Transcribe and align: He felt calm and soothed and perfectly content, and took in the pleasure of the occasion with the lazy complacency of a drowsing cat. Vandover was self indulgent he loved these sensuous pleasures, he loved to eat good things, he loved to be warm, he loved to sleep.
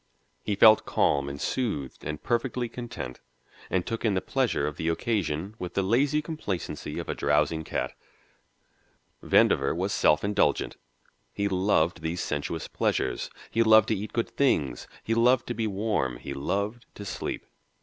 He 0.41 0.55
felt 0.55 0.83
calm 0.87 1.29
and 1.29 1.39
soothed 1.39 2.03
and 2.03 2.23
perfectly 2.23 2.67
content, 2.67 3.19
and 3.69 3.85
took 3.85 4.03
in 4.03 4.15
the 4.15 4.19
pleasure 4.21 4.65
of 4.65 4.77
the 4.77 4.87
occasion 4.89 5.53
with 5.59 5.75
the 5.75 5.83
lazy 5.83 6.23
complacency 6.23 6.97
of 6.97 7.07
a 7.07 7.13
drowsing 7.13 7.63
cat. 7.63 7.93
Vandover 9.23 9.75
was 9.75 9.93
self 9.93 10.23
indulgent 10.23 10.75
he 11.31 11.47
loved 11.47 12.01
these 12.01 12.19
sensuous 12.19 12.67
pleasures, 12.67 13.29
he 13.51 13.61
loved 13.61 13.89
to 13.89 13.95
eat 13.95 14.11
good 14.11 14.31
things, 14.31 14.87
he 15.03 15.13
loved 15.13 15.45
to 15.45 15.53
be 15.53 15.67
warm, 15.67 16.17
he 16.17 16.33
loved 16.33 16.87
to 16.95 17.05
sleep. 17.05 17.45